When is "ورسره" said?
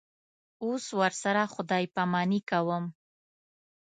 0.99-1.43